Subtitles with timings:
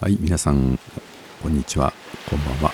[0.00, 0.78] はい、皆さん、
[1.42, 1.92] こんにちは、
[2.30, 2.72] こんばんは。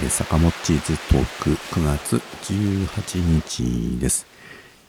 [0.00, 2.16] えー、坂本チーズトーク9月
[2.50, 4.26] 18日です。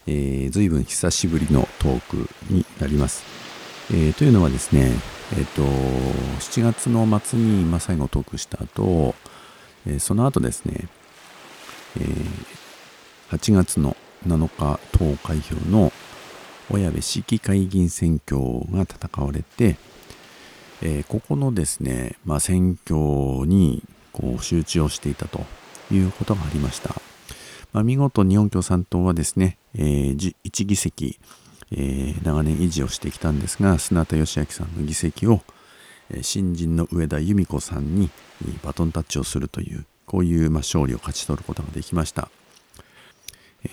[0.08, 3.26] えー、随分久しぶりのトークになります。
[3.92, 4.94] えー、というのはですね、
[5.38, 5.62] えっ、ー、と、
[6.40, 9.14] 7月の末に、まあ、最後トークした後、
[9.86, 10.88] えー、その後ですね、
[12.00, 15.92] えー、8月の7日投開票の
[16.70, 18.40] 小矢部市議会議員選挙
[18.72, 19.76] が戦われて、
[20.82, 22.96] えー、ここのですね、まあ、選挙
[23.48, 25.42] にこう集中をしていたと
[25.92, 26.96] いうことがありました。
[27.74, 31.20] まあ、見事日本共産党はですね、えー、1議席、
[31.72, 35.42] えー、長年維持をしてきたんですが、砂田義明さんの議席を、
[36.10, 38.10] えー、新人の上田由美子さんに
[38.64, 42.30] バトンタッチをするという、こういう、まあ、勝利を勝ち取ることができました。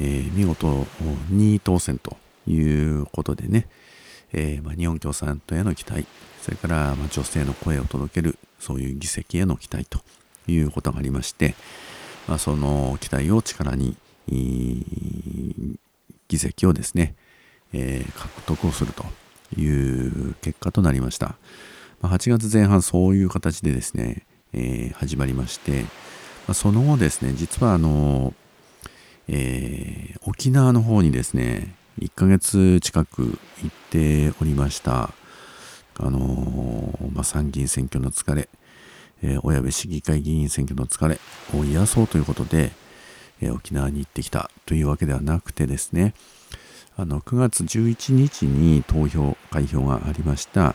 [0.00, 0.66] えー、見事
[1.30, 3.68] 2位当選ということでね、
[4.32, 6.06] えー、まあ、日本共産党への期待、
[6.40, 10.00] それから、ま女性の声を届ける、そういう議席への期待と
[10.46, 11.54] いうことがありまして、
[12.26, 13.96] まあ、その期待を力に、
[16.28, 17.14] 議席をですね、
[17.72, 19.04] えー、獲得をすると
[19.60, 21.36] いう結果となりました。
[22.00, 25.88] まあ、8月前半そういう形でですね、えー、始まりまして、ま
[26.48, 28.34] あ、その後ですね、実はあの、
[29.28, 35.10] えー、沖縄の方にですね、1ヶ月近く行っておりました。
[35.98, 38.48] あのー、まあ、参議院選挙の疲れ、
[39.22, 41.18] えー、小矢部市議会議員選挙の疲れ
[41.54, 42.72] を癒そうということで、
[43.40, 46.14] えー、沖縄に行ってきたというわけではなくてですね、
[46.96, 50.74] あの9月11日に投票、開票がありました、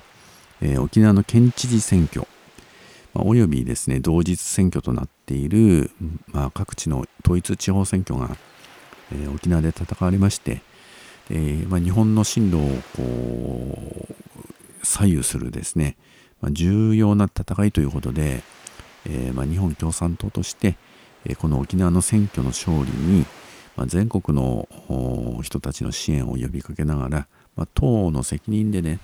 [0.62, 2.28] えー、沖縄の県知事選挙、
[3.14, 5.92] まあ、およびですね、同日選挙となっている、
[6.28, 8.38] まあ、各地の統一地方選挙が、
[9.11, 10.61] えー、沖縄で戦われまして、
[11.30, 12.60] えーまあ、日本の進路を
[12.95, 15.98] こう左右するですね、
[16.42, 18.42] まあ、重要な戦いということで、
[19.05, 20.77] えーまあ、日本共産党として、
[21.26, 23.26] え、この沖縄の選挙の勝利に、
[23.76, 24.67] ま、全国の
[25.43, 28.99] 人たちの支援を呼びかけながら、ま、党の責任でね、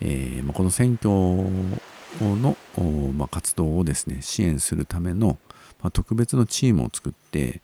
[0.00, 1.10] えま、この選挙
[2.20, 2.56] の、
[3.16, 5.38] ま、活動をですね支援するための、
[5.82, 7.62] ま、特別のチームを作って、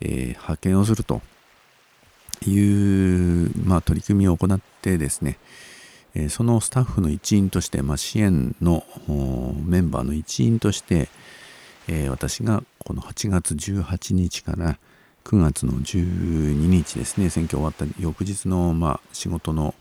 [0.00, 1.22] え、派遣をすると。
[2.46, 5.38] いう、まあ、取り組みを行ってですね、
[6.14, 8.84] えそのスタッフの一員として、まあ、支援の
[9.64, 11.08] メンバーの一員として、
[11.88, 14.78] え私がこの8月18日から
[15.24, 19.74] 9月の12日ですね選挙終わった翌日の、まあ、仕事の、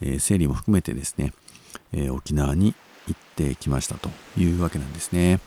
[0.00, 1.32] え整理も含めてですね、
[1.92, 2.74] え沖縄に
[3.06, 5.40] 行ってきましたというわけなんですね。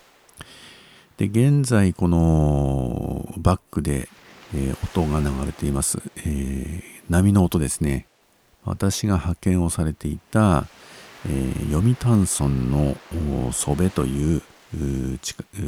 [1.17, 4.09] で現在このバックで、
[4.53, 8.07] え音が流れています、え波の音ですね。
[8.63, 10.65] 私が派遣をされていた、
[11.25, 12.95] えー、読谷村の
[13.51, 14.41] 曽部という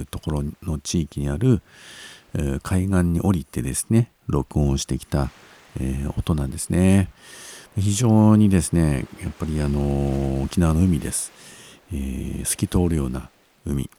[0.09, 1.61] ところの地域にある、
[2.33, 5.29] えー、海岸に降りてですね録音してきた、
[5.79, 7.09] えー、音なんですね。
[7.75, 11.31] 非常にですねやっぱりあの沖縄の海です、
[11.91, 13.29] えー、透き通るような
[13.65, 13.89] 海、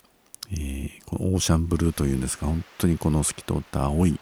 [0.53, 4.21] え、このオーシャンブルーというんですが本当にこの透き通った青い、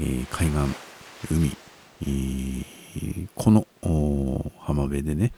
[0.00, 0.58] え、海岸
[1.34, 1.56] 海、
[2.06, 3.66] えこの
[4.60, 5.32] 浜辺でね、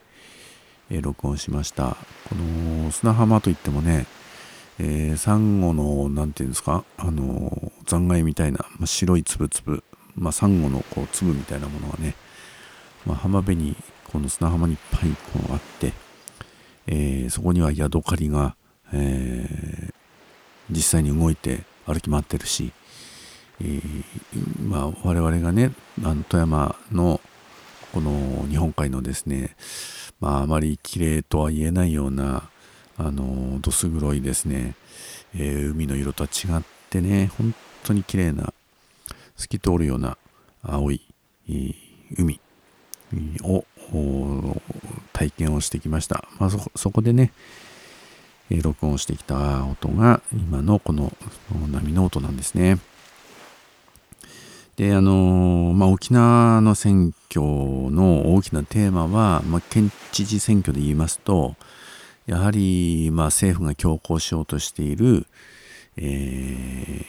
[0.89, 1.97] え、録音しました。
[2.29, 4.05] この砂浜といってもね、
[4.77, 9.83] えー、サンゴの、なんていうんですか、あの残骸みたいな、まあ、白いつぶつぶ、
[10.15, 12.15] まあ、サンゴのこう粒みたいなものがね、
[13.05, 13.75] まあ、浜辺に、
[14.11, 15.93] この砂浜にいっぱいこうあって、
[16.87, 18.55] えー、そこにはヤドカリが、
[18.93, 19.91] え、
[20.69, 22.73] 実際に動いて歩き回ってるし、
[23.63, 25.71] えー、まあ、我々がね、
[26.03, 27.21] あの富山の
[27.93, 29.55] この日本海のですね、
[30.19, 32.49] まあ、あまり綺麗とは言えないような、
[32.97, 34.75] あの、どす黒いですね、
[35.35, 37.53] えー、海の色とは違ってね、本
[37.83, 38.53] 当に綺麗な、
[39.35, 40.17] 透き通るような
[40.63, 41.01] 青い、
[41.47, 41.75] えー、
[42.17, 42.39] 海
[43.43, 43.65] を
[45.13, 46.25] 体験をしてきました。
[46.39, 47.31] まあ、そこでね、
[48.49, 51.13] えー、録音してきた音が今のこの
[51.71, 52.79] 波の音なんですね。
[54.81, 61.55] で、あのまあ、沖縄の選挙の大きなテーマは、まあ、県知事選挙で言いますと、
[62.25, 65.27] やはり、まあ、政府が強行しようとしている、
[65.97, 67.05] えー、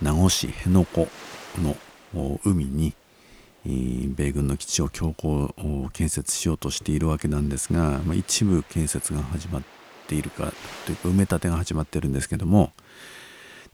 [0.00, 1.06] 名護市辺野古
[1.58, 1.76] の
[2.46, 2.94] 海に、
[3.66, 5.52] 米軍の基地を強行
[5.92, 9.62] 建設しようとしているわけなんですが、まあ、一部建設が始まっ
[10.08, 10.50] ているか
[10.86, 12.72] というか埋め立てが始まってるんですけども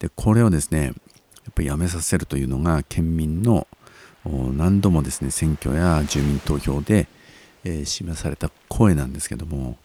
[0.00, 0.92] でこれをですね
[1.50, 3.66] っぱりやめさせるというのが県民の
[4.24, 7.06] 何度もですね選挙や住民投票で、
[7.64, 9.76] え、示された声なんですけども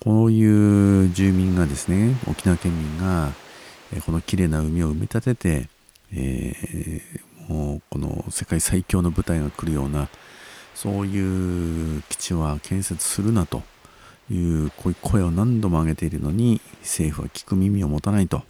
[0.00, 3.32] こういう住民がですね沖縄県民が
[4.04, 5.68] この綺麗な海を埋め立てて、
[6.12, 10.08] えー、もうこの世界最強の部隊が来るような
[10.74, 13.62] そういう基地は建設するなと
[14.30, 18.42] いうこういう声を何度も上げているのに政府は聞く耳を持たないと、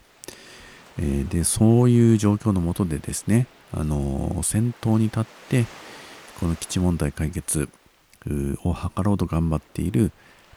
[0.98, 5.64] え、でそういう状況のもとでですねあの先頭に立って
[6.40, 7.68] この基地問題解決
[8.64, 10.12] を図ろうと頑張っている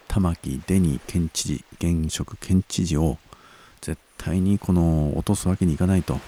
[0.08, 3.18] 玉城デニー県知事現職県知事を
[3.80, 6.18] 絶対にこの落とすわけにいかないと。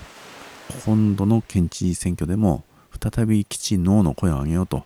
[0.87, 2.65] 今度の県知事選挙でも
[2.99, 4.85] 再び基地ノーの声を上げようと。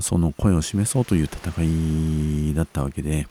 [0.00, 3.26] その声を示そうという戦いだったわけで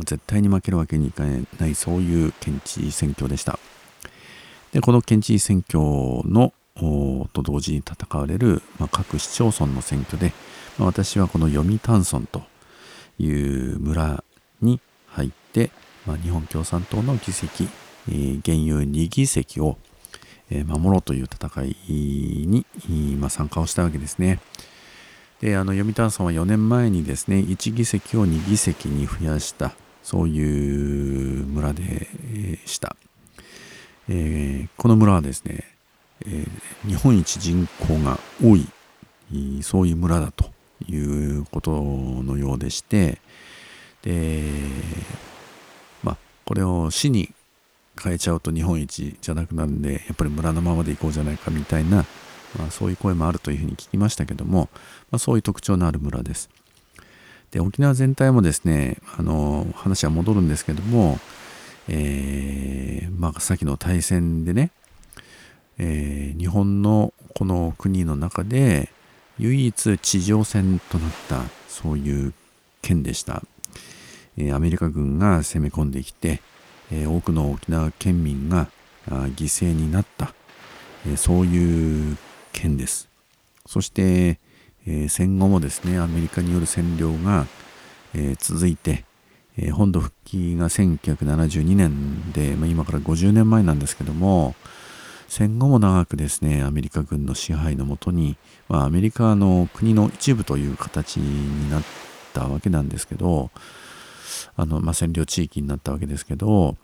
[0.00, 1.22] 絶対に負けるわけにいか
[1.60, 3.60] ないそういう県知事選挙でした。
[4.72, 5.80] でこの県知事選挙
[6.28, 6.52] の
[7.32, 10.32] と同時に戦われる、まあ、各市町村の選挙で、
[10.78, 12.42] まあ、私はこの読谷村と
[13.18, 14.24] いう村
[14.62, 15.70] に入って、
[16.06, 17.68] まあ、日本共産党の議席、
[18.08, 19.76] えー、現有2議席を、
[20.66, 21.76] 守ろうという戦い
[22.44, 22.66] に、
[23.20, 24.40] まあ、参加をしたわけですね。
[25.40, 32.96] であの読谷村は4年前にですね1議席を2議席に増やしたそういう村でした、
[34.12, 35.64] えー、この村はですね、
[36.26, 38.66] えー、日本一人口が多い
[39.62, 40.50] そういう村だと
[40.88, 43.20] いうことのようでして
[44.02, 44.42] で
[46.02, 47.32] まあこれを市に
[48.02, 51.98] 変えちゃうと日本一じゃなくなるんでやっぱり村のままでいこうじゃないかみたいな、
[52.58, 54.70] まあ、そういう声もあるというふうに聞きましたけども、
[55.12, 56.50] まあ、そういう特徴のある村です。
[57.52, 61.20] で沖縄全体もですねあの話は戻るんですけども、
[61.88, 64.70] えーまあ、さっきの大戦でね、
[65.76, 68.88] えー、日本のこの国の中で
[69.38, 72.32] 唯一地上戦となったそういう
[72.80, 73.42] 県でした、
[74.38, 76.40] えー、アメリカ軍が攻め込んできて、
[76.90, 78.68] えー、多くの沖縄県民が
[79.06, 80.32] 犠牲になった、
[81.06, 82.16] えー、そういう
[82.52, 83.08] 県です。
[83.66, 84.38] そして、
[84.86, 87.46] え戦後もですねアメリカによる占領が、
[88.14, 89.04] え続いて、
[89.62, 94.54] え本土復帰が1972年で、まあ、今から50年前なんですけども、
[95.28, 98.36] 戦後も長くですねアメリカ軍の支配のもとに、
[98.68, 101.82] まあ、アメリカの国の一部という形になっ
[102.32, 103.50] たわけなんですけど
[104.56, 106.76] あの、まあ、占領地域になったわけですけど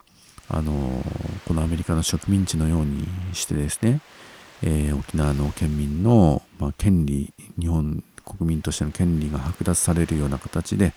[0.49, 0.73] あの
[1.49, 4.01] このアメリカの植民地のようにしてですね、
[4.63, 10.93] えー、沖縄の県民の、まあ、権利日本国民としての権利が剥奪されるような形で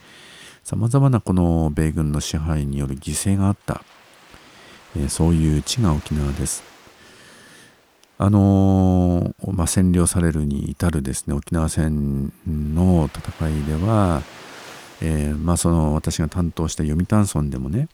[0.69, 3.83] さまざまなこの米軍の支配による犠牲があった、
[4.95, 6.63] えー、そういう地が沖縄です。
[8.19, 14.21] あのー、まあ、占領されるに至るですね沖縄戦の戦いでは、
[15.01, 17.87] えー、まあ、その私が担当した読谷村でもね、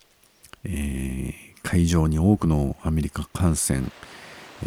[0.66, 1.34] えー、
[1.64, 3.90] 海上に多くのアメリカ艦船、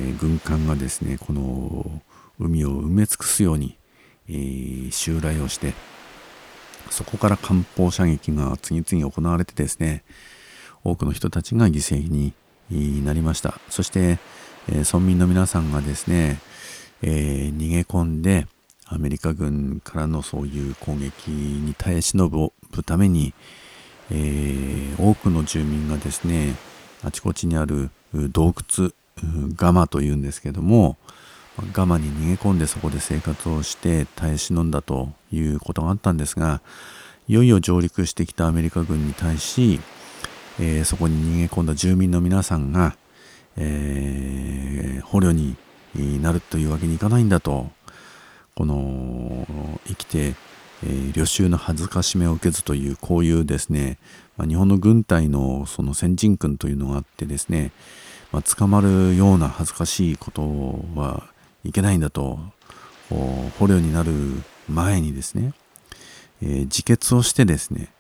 [0.01, 2.01] え軍艦がですねこの
[2.41, 3.77] 海を埋め尽くすように、
[4.31, 5.75] え襲来をして
[6.91, 10.05] そこから艦砲射撃が次々行われてですね
[10.85, 12.33] 多くの人たちが犠牲に
[13.05, 13.61] なりました。
[13.69, 14.19] そして
[14.71, 16.39] え村民の皆さんがですね、
[17.03, 18.47] えー、逃げ込んで
[18.87, 22.53] アメリカ軍からのそういう攻撃に耐え忍ぶ
[22.85, 23.35] ために、
[24.11, 26.55] えー、多くの住民がですね
[27.03, 28.91] あちこちにある洞窟
[29.57, 30.97] ガマというんですけども
[31.73, 36.61] ガマに逃げ込んでそこで生活をして耐え忍んだということがあったんですが
[37.29, 39.81] いよいよ上陸してきたアメリカ軍に対し、
[40.61, 42.97] えー、そこに逃げ込んだ住民の皆さんが
[43.61, 45.57] えー、捕虜に
[46.23, 47.71] なるというわけにいかないんだと
[48.55, 49.47] この
[49.87, 50.35] 生きて、
[50.85, 53.99] えー、旅衆の恥ずかしめを受けずというこういうですね、
[54.37, 57.73] まあ、日本の軍隊のその先人訓というのがあってですね、
[58.33, 60.43] まあ、捕まるような恥ずかしいこと
[60.95, 61.25] は
[61.65, 62.39] いけないんだと
[63.09, 64.13] 捕虜になる
[64.69, 65.53] 前にですね、
[66.43, 67.91] えー、自決をしてですね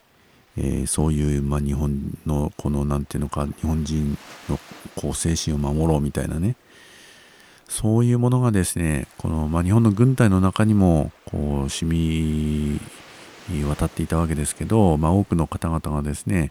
[0.61, 4.59] えー、そういう、まあ、日本のこの何て言うのか日本人の
[4.97, 6.57] こう精神を守ろうみたいなね
[7.69, 12.81] そういうものがですねこの、まあ、日本の軍隊の中にもこう染み
[13.65, 16.51] 渡っていたわけですけど、まあ、多くの方々がですね、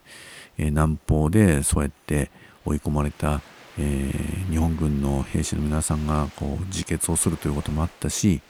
[0.58, 2.32] えー、南方でそうやって
[2.66, 3.42] 追い込まれた、
[3.79, 8.41] えー、日本軍の兵士の皆さんがこう自決をするということもあったし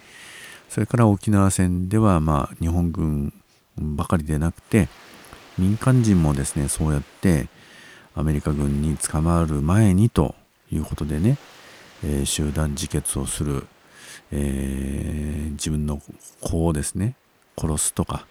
[0.69, 3.33] それから沖縄戦では、まあ、日本軍
[3.77, 4.87] ばかりでなくて
[5.57, 7.47] 民間人もですねそうやって
[8.15, 10.35] アメリカ軍に捕まる前にと
[10.71, 11.37] いうことでね、
[12.03, 13.67] えー、集団自決をする、
[14.31, 16.01] えー、自分の
[16.41, 17.15] 子をですね
[17.59, 18.25] 殺すとか、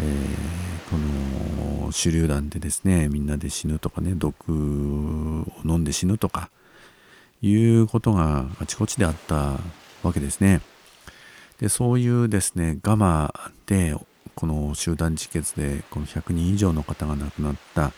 [0.00, 6.50] えー、この手榴弾でですねみんなで死ぬとかね毒を飲んで死ぬとか
[7.42, 9.58] いうことがあちこちであった
[10.02, 10.60] わけですね。
[11.58, 13.32] でそういうですねガマ
[13.66, 13.94] で
[14.34, 17.92] この集団自決でこの100人以上の方が亡くなった、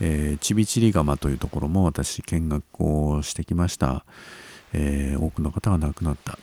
[0.00, 4.04] えー、チビチリガマというところも私見学をしてきました、
[4.72, 6.38] えー、多くの方が亡くなった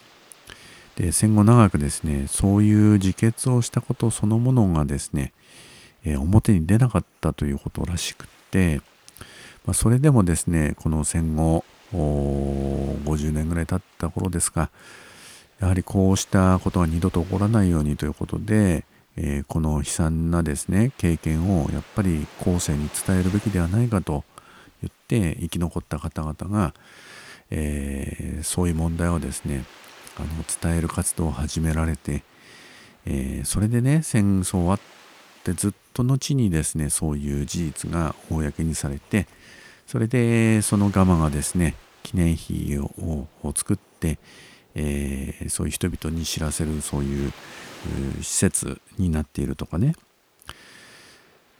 [0.96, 5.32] で戦後長くですねそういう自決をしたことそのものがですね、
[6.04, 8.80] えー、表に出なかったということらしくって、
[9.64, 14.70] まあ、それでもですねこの戦後50年ぐらい経った頃ですが
[15.60, 18.84] やはりこうしたことが二度と起こらないようにということで、
[19.16, 24.24] えー、この悲惨なですね経験をやっぱり後世に伝えるべきではないかと
[24.82, 26.74] 言って生き残った方々が、
[27.50, 29.64] えー、そういう問題をですね
[30.20, 32.22] あの伝える活動を始められて、
[33.06, 34.80] えー、それでね戦争終わっ
[35.44, 39.26] てずっと後にですねそういう事実が公にされて
[39.86, 44.18] それでそのガマがですね記念碑を作って、
[44.74, 47.32] えー、そういう人々に知らせるそういう
[48.22, 49.94] 施設になっているとかね、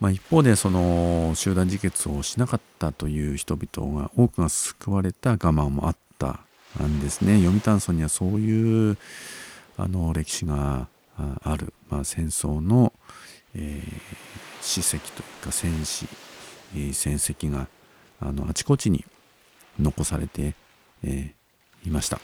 [0.00, 6.40] まあ、一方でその集団自決をしなかったという人々が多くが救われた我慢もあった
[6.78, 7.38] なんですね。
[7.42, 8.96] 読谷村にはそういう
[9.76, 12.92] あの歴史がある、まあ、戦争の、
[13.54, 14.00] えー、
[14.60, 16.06] 史跡というか戦史、
[16.74, 17.66] えー、戦績が
[18.20, 19.04] あのあちこちに
[19.78, 20.54] 残されて、
[21.02, 22.20] えー、いました。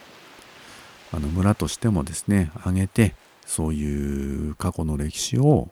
[1.12, 3.15] あの村としてもですね挙げて
[3.47, 5.69] そういう過去の歴史を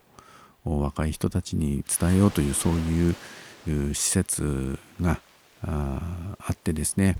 [0.64, 5.20] 若い人たちに伝えようというそういう施設が
[5.62, 7.18] あってですね、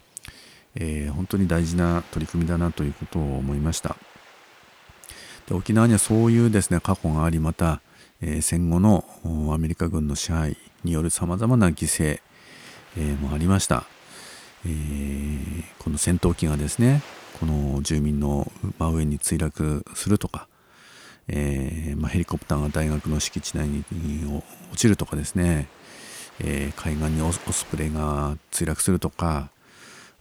[0.77, 3.97] えー、本当に大事な取り組みだなということを思いました。
[5.47, 7.81] で沖縄にはそういうですね過去がありまた、
[8.21, 9.05] えー、戦後の
[9.53, 12.21] アメリカ軍の支配によるさまざまな犠牲、
[12.97, 13.85] えー、もありました、
[14.65, 17.03] えー、この戦闘機がですね
[17.39, 20.49] この住民の真上に墜落するとか、
[21.29, 23.85] えー、まあ、ヘリコプターが大学の敷地内に
[24.73, 25.69] 落ちるとかですね、
[26.41, 29.51] えー、海岸にオスプレイが墜落するとか、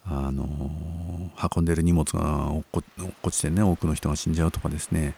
[0.06, 0.48] あの
[1.56, 5.16] 運んでる荷物が落っこちてね多くの人が死んじゃうとかですね、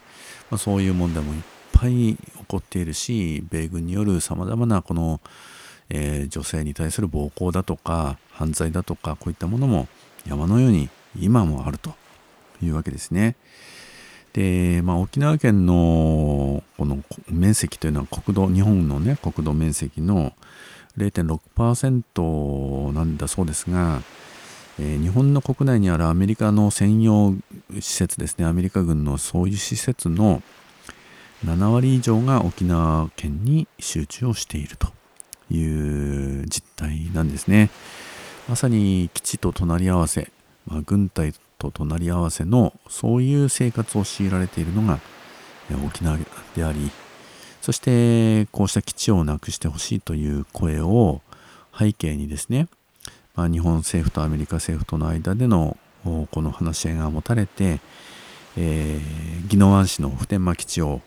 [0.51, 1.41] まあ、そういう問題もいっ
[1.73, 5.21] ぱい起こっているし米軍によるさまざまなこの、
[5.89, 9.87] えー、女性に対する暴行だとか犯罪だとかこういったものも
[10.27, 10.89] 山のように
[11.19, 11.93] 今もあると
[12.61, 13.35] いうわけですね。
[14.33, 20.33] で、まあ、沖縄県のこの面積というのは国土日本のね国土面積の
[20.97, 24.01] 0.6%なんだそうですが、
[24.79, 27.36] えー、日本の国内にあるアメリカの専用
[27.79, 28.46] 施設ですね。
[28.46, 30.41] アメリカ軍のそういう施設の
[31.46, 34.88] 7割以上が沖縄県に集中をしていると
[35.53, 37.70] いう実態なんですね。
[38.48, 40.32] まさに基地と隣り合わせ
[40.67, 45.00] まあ、軍隊と隣り合わせのそういう生活を強いられているのが
[45.86, 46.17] 沖縄
[46.55, 46.91] であり
[47.62, 51.22] そしてこうした基地をなくしてほしいという声を
[51.77, 52.67] 背景にですね、
[53.35, 57.79] まあ、日本政府とアメリカ政府との間でのこの話し合いが持たれて、
[58.57, 61.01] えー、宜野湾市の普天間基地を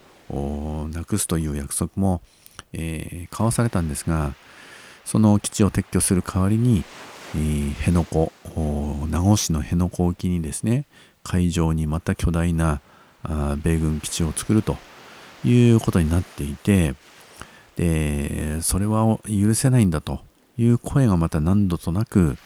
[0.93, 2.21] なくすという約束も、
[2.73, 4.35] えー、交わされたんですが
[5.05, 6.85] その基地を撤去する代わりに
[7.81, 8.31] 辺野古
[9.09, 10.85] 名護市の辺野古沖にですね
[11.23, 12.81] 海上にまた巨大な
[13.63, 14.77] 米軍基地を作ると
[15.45, 16.95] いうことになっていて
[17.77, 20.28] でそれは許せないんだと。
[20.59, 22.37] いう声がまた何度となく、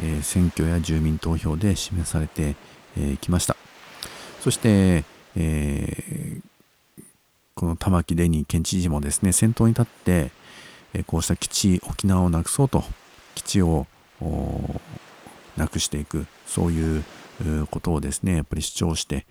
[0.00, 2.56] えー、選挙や住民投票で示されてき、
[2.98, 3.56] えー、ました
[4.40, 5.04] そして、
[5.34, 7.02] えー、
[7.54, 10.30] この玉城デニー県知事もですね先頭に立って、
[10.94, 12.84] えこうした基地沖縄をなくそうと
[13.34, 13.86] 基地を
[15.56, 17.04] なくしていくそういう
[17.70, 19.26] ことをですねやっぱり主張して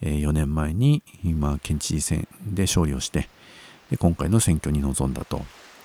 [0.00, 3.28] え4年前に今県知事選で勝利をして
[3.90, 5.42] で今回の選挙に臨んだと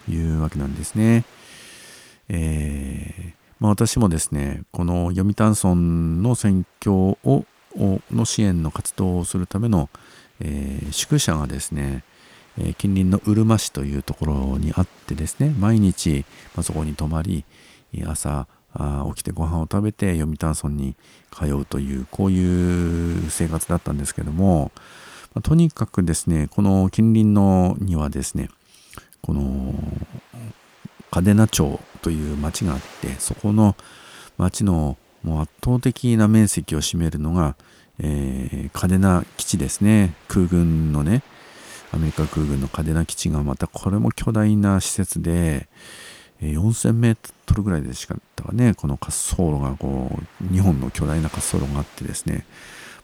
[0.10, 1.26] いうわけなんですね。
[2.30, 7.46] えーまあ、私もですねこの読谷村の選挙を
[7.76, 9.90] の支援の活動をするための、
[10.40, 12.04] えー、宿舎がですね、
[12.58, 17.46] え、近隣のうるま市というところにあってですね毎日、ま、そこに泊まり
[18.08, 18.48] 朝
[19.14, 20.96] 起きてご飯を食べて読谷村に
[21.32, 24.72] 通うというこういう生活だったんですけども、
[25.34, 28.50] ま、とにかくですねこの近隣のにはですね
[29.22, 29.76] この
[31.12, 33.76] 嘉手納町という町があってそこの
[34.38, 37.56] 町のもう圧倒的な面積を占めるのが、
[38.00, 40.14] えー、嘉手納基地ですね。
[40.28, 41.24] 空軍のね
[41.92, 45.68] アメリカ空軍の嘉手納基地がまたこれも巨大な施設で、
[46.42, 52.46] 4000メートルぐらいでしかったかね、この滑走路がこう、2本の巨大な滑走路があってですね、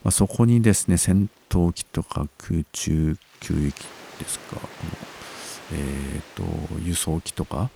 [0.03, 3.75] まあ、そこにですね、戦闘機とか空中給油機
[4.19, 4.67] ですか、この
[5.73, 7.69] えっ、ー、と、輸送機とか、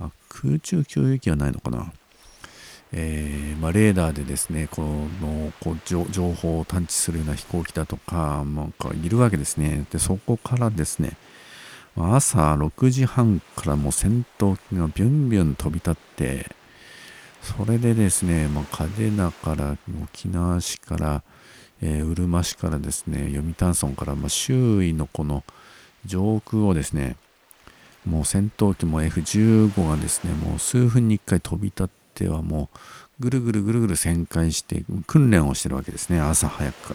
[0.00, 1.92] あ空中給油機はないのかな。
[2.92, 9.86] えー、まあ、レーダーでですね、このこう情報を探知するような飛行機だとか、なんかいるわけですね。
[9.92, 11.16] で、そこからですね、
[11.96, 16.46] 朝6時半からもう戦闘機がビュンビュン飛び立って、
[17.42, 21.22] それでですね、まあ、嘉手納から沖縄市から、
[21.80, 25.44] えー、うるま市からですね、読谷村から、まあ、周囲のこの
[26.04, 27.16] 上空をですね、
[28.06, 32.78] もう戦闘機も F15 がですね、もう数分に1回飛び立ってはもう
[33.20, 36.94] ぐるぐるぐるぐる旋回して訓練をしてるわけですね、朝早く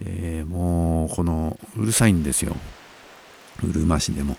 [0.00, 0.04] ら。
[0.06, 2.56] で、もうこのうるさいんですよ。
[3.62, 4.36] うるま市でも。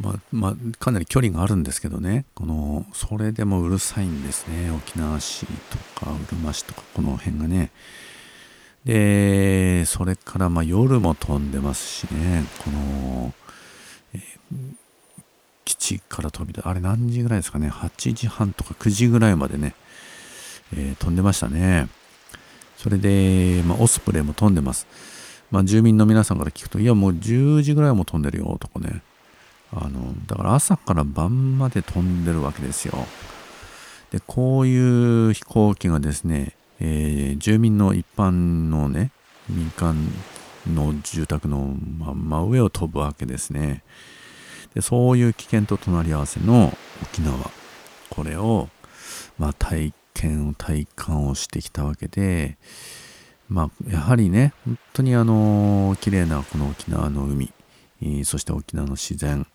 [0.00, 4.70] まあ、まあ、かなり距離があるんですけどね、この、それでもうるさいんですね。
[4.70, 7.70] 沖縄市とか、うるま市とか、この辺がね。
[8.84, 13.34] で、それからまあ夜も飛んでますしね、この、
[14.14, 14.20] えー、
[15.64, 19.74] 基地から飛び出、あれ何時ぐらいですかね、8時半とか9時ぐらいまでね、
[20.74, 21.88] えー、飛んでましたね。
[22.76, 24.86] それで、まあ、オスプレイも飛んでます。
[25.50, 29.02] まあ、住民の皆さんから聞くと、いや、もう10時ぐらいも飛んでるよ、とかね。
[29.72, 33.06] あの、だから朝から晩まで飛んでるわけですよ。
[34.10, 38.30] で、こういう飛行機がですね、えー、住民の一般
[38.70, 39.10] のね、
[39.48, 39.96] 民間
[40.68, 43.82] の住宅の真上を飛ぶわけですね。
[44.74, 47.50] でそういう危険と隣り合わせの沖縄。
[48.10, 48.68] これを、
[49.38, 52.58] まあ、体験を体感をしてきたわけで、
[53.48, 57.52] まあ、やはりね、本当にあの、綺麗なこの沖縄の海、
[58.24, 59.46] そして沖縄の自然、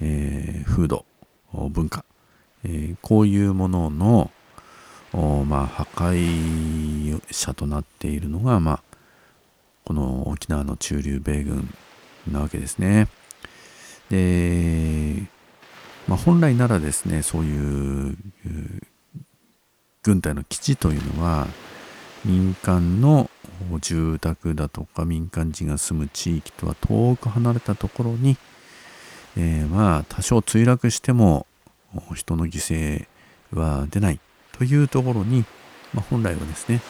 [0.00, 1.04] えー、風土、
[1.52, 2.04] 文化、
[2.64, 4.30] えー、こういうものの、
[5.12, 8.82] まあ、破壊者となっているのが、まあ、
[9.88, 11.74] この沖縄の駐留米軍
[12.30, 13.08] なわけですね。
[14.10, 15.22] で、
[16.06, 18.16] まあ、本来ならですね、そういう
[20.02, 21.46] 軍隊の基地というのは、
[22.22, 23.30] 民間の
[23.80, 28.36] 住宅だとか民間人が住む地域とは遠く離れたところに、
[29.38, 31.46] えー、まあ多少墜落しても
[32.14, 33.06] 人の犠
[33.52, 34.20] 牲は出ない
[34.52, 35.46] というところに、
[35.94, 36.82] まあ、本来はですね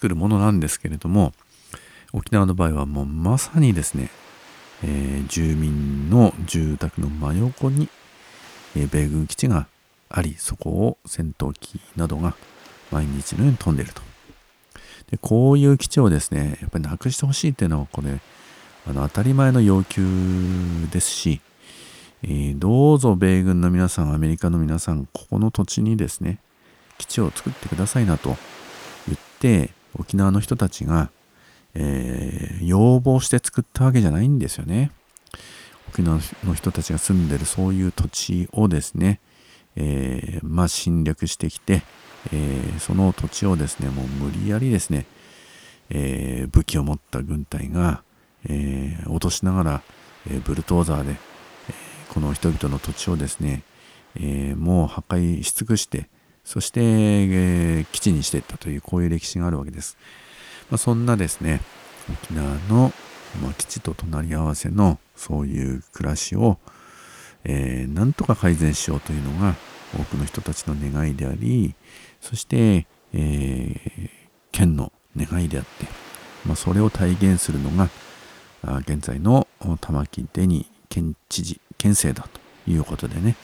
[0.00, 1.34] 作るものなんですけれども
[2.14, 4.08] 沖縄の場合はもうまさにですね、
[4.82, 7.90] えー、住民の住宅の真横に、
[8.74, 9.66] えー、米軍基地が
[10.08, 12.34] ありそこを戦闘機などが
[12.90, 14.00] 毎日のように飛んでいると。
[15.10, 18.20] でこういう基地をですねやっぱりなくしてほしいっていうのはこれ
[18.86, 20.02] あの当たり前の要求
[20.90, 21.42] ですし、
[22.22, 26.38] えー、どうぞ米軍の皆さん、アメリカの皆さん、ここの土地にですね、
[26.98, 28.36] 基地を作ってくださいなと
[29.06, 31.10] 言って、沖縄の人たちが、
[31.74, 34.90] えー、要望して作ったわけじゃないんですよね。
[35.88, 39.20] 沖縄の人たちが住んでるそういう土地をですね、
[39.76, 41.82] えー、まあ侵略してきて、
[42.32, 45.06] えー、その土地をですね、もう無理やりですね、
[45.88, 48.02] えー、武器を持った軍隊が、
[48.48, 49.82] えー、落としながら、
[50.28, 51.16] えー、ブルトーザーで、え、
[52.08, 53.62] この人々の土地をですね、
[54.16, 56.08] えもう破壊し尽くして、
[56.50, 59.96] そして、え基地にしていったという、こういう歴史があるわけです。
[60.68, 61.60] まあ、そんなですね、
[62.12, 62.92] 沖縄の、
[63.40, 66.58] まあ、基地と隣り合わせのそういう暮らしを、
[67.44, 69.54] えー、なんとか改善しようというのが
[69.96, 71.76] 多くの人たちの願いであり、
[72.20, 74.10] そして、えー、
[74.50, 75.86] 県の願いであって、
[76.44, 77.88] まあ、それを体現するのが、
[78.80, 79.46] 現在の
[79.80, 83.36] 玉城デニ県知事、県政だということでね、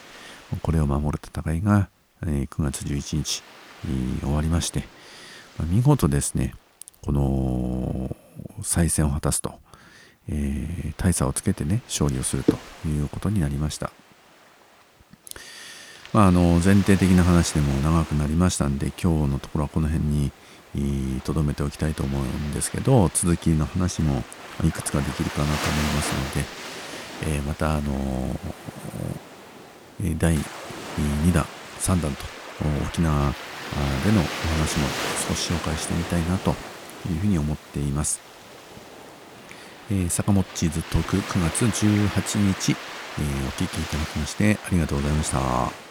[0.61, 1.89] これを守る戦いが
[2.23, 3.43] 9月11日
[3.85, 4.85] に終わりまして、
[5.69, 6.55] 見事ですね、
[7.05, 8.17] この
[8.63, 9.55] 再選を果たすと、
[10.29, 13.91] えー、大差をつけてね、勝利をするということになりました。
[16.13, 20.33] まあ、あの前提的な話でも長くなりましたんで、今日のところはこの辺に
[21.25, 24.23] とどめておきたいと思うんですけど、続きの話も
[24.65, 31.47] いくつかできるかなと思いますので、えー、また、あのー、第2弾、
[31.79, 32.25] 三段と
[32.87, 33.33] 沖縄
[34.05, 34.87] でのお話も
[35.29, 36.51] 少し紹介してみたいなと
[37.11, 38.21] いうふうに思っています。
[39.91, 45.86] えー、坂本チーズトーク9月18日、えー、お聴きいただきましてありがとうございました。